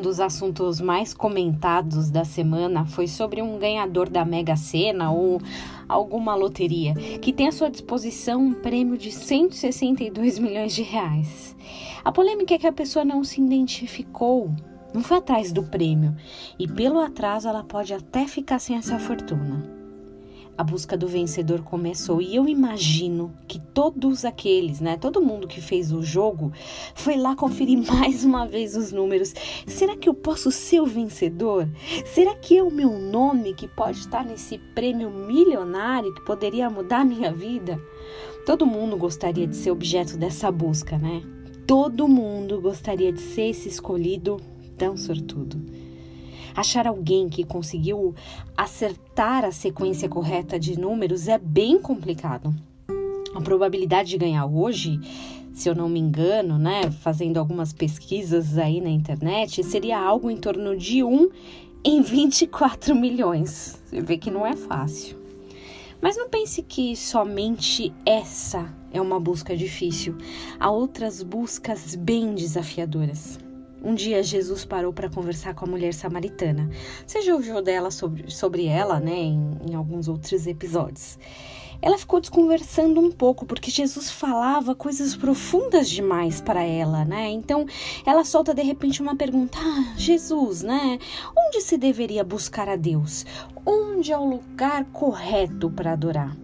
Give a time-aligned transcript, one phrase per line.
[0.00, 5.40] dos assuntos mais comentados da semana foi sobre um ganhador da Mega Sena ou
[5.88, 11.56] alguma loteria que tem à sua disposição um prêmio de 162 milhões de reais.
[12.04, 14.50] A polêmica é que a pessoa não se identificou,
[14.94, 16.16] não foi atrás do prêmio
[16.58, 19.81] e pelo atraso ela pode até ficar sem essa fortuna
[20.56, 22.20] a busca do vencedor começou.
[22.20, 26.52] E eu imagino que todos aqueles, né, todo mundo que fez o jogo,
[26.94, 29.34] foi lá conferir mais uma vez os números.
[29.66, 31.68] Será que eu posso ser o vencedor?
[32.06, 37.00] Será que é o meu nome que pode estar nesse prêmio milionário que poderia mudar
[37.00, 37.80] a minha vida?
[38.44, 41.22] Todo mundo gostaria de ser objeto dessa busca, né?
[41.66, 44.38] Todo mundo gostaria de ser esse escolhido
[44.76, 45.60] tão sortudo.
[46.54, 48.14] Achar alguém que conseguiu
[48.56, 52.54] acertar a sequência correta de números é bem complicado.
[53.34, 55.00] A probabilidade de ganhar hoje,
[55.54, 60.36] se eu não me engano, né, fazendo algumas pesquisas aí na internet, seria algo em
[60.36, 61.30] torno de 1
[61.84, 63.82] em 24 milhões.
[63.86, 65.16] Você vê que não é fácil.
[66.00, 70.16] Mas não pense que somente essa é uma busca difícil.
[70.58, 73.38] Há outras buscas bem desafiadoras.
[73.84, 76.70] Um dia Jesus parou para conversar com a mulher samaritana.
[77.04, 81.18] Você já ouviu dela sobre, sobre ela, né, em, em alguns outros episódios.
[81.80, 87.28] Ela ficou desconversando um pouco porque Jesus falava coisas profundas demais para ela, né?
[87.30, 87.66] Então
[88.06, 91.00] ela solta de repente uma pergunta: ah, Jesus, né?
[91.36, 93.26] Onde se deveria buscar a Deus?
[93.66, 96.36] Onde é o lugar correto para adorar?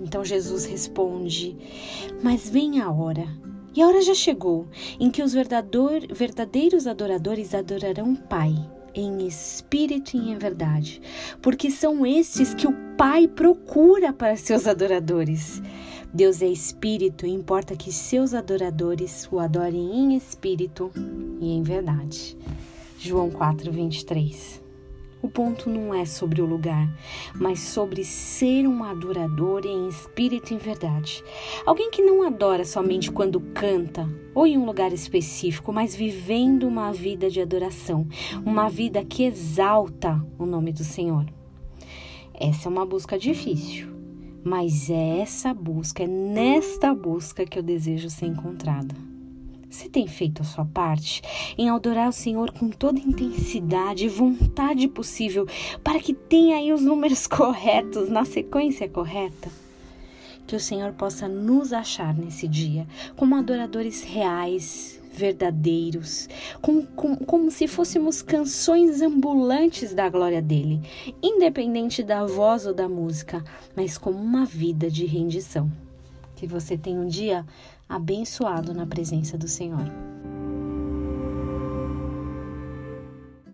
[0.00, 1.54] Então Jesus responde:
[2.22, 3.28] Mas vem a hora
[3.78, 4.66] e a hora já chegou
[4.98, 8.52] em que os verdadeiros adoradores adorarão o Pai
[8.92, 11.00] em espírito e em verdade,
[11.40, 15.62] porque são estes que o Pai procura para seus adoradores.
[16.12, 20.90] Deus é espírito e importa que seus adoradores o adorem em espírito
[21.40, 22.36] e em verdade.
[22.98, 24.67] João 4, 23.
[25.20, 26.88] O ponto não é sobre o lugar,
[27.34, 31.24] mas sobre ser um adorador em espírito e em verdade.
[31.66, 36.92] Alguém que não adora somente quando canta ou em um lugar específico, mas vivendo uma
[36.92, 38.06] vida de adoração,
[38.46, 41.26] uma vida que exalta o nome do Senhor.
[42.32, 43.88] Essa é uma busca difícil,
[44.44, 48.94] mas é essa busca, é nesta busca que eu desejo ser encontrada.
[49.70, 51.22] Você tem feito a sua parte
[51.56, 55.46] em adorar o Senhor com toda intensidade e vontade possível
[55.84, 59.50] para que tenha aí os números corretos, na sequência correta?
[60.46, 66.28] Que o Senhor possa nos achar nesse dia como adoradores reais, verdadeiros,
[66.62, 70.80] como, como, como se fôssemos canções ambulantes da glória dele,
[71.22, 73.44] independente da voz ou da música,
[73.76, 75.70] mas como uma vida de rendição.
[76.34, 77.44] Que você tenha um dia
[77.88, 79.90] abençoado na presença do Senhor.